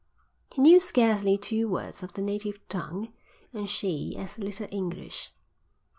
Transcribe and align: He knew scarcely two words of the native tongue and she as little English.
He 0.55 0.63
knew 0.63 0.79
scarcely 0.79 1.37
two 1.37 1.67
words 1.69 2.01
of 2.01 2.13
the 2.13 2.23
native 2.23 2.67
tongue 2.67 3.13
and 3.53 3.69
she 3.69 4.15
as 4.17 4.39
little 4.39 4.67
English. 4.71 5.31